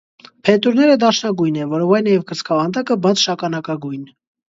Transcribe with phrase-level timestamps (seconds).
[0.47, 4.15] Փետուրները դարչնագույն է, որովայնը և կրծքավանդակը՝ բաց շագանակագույն։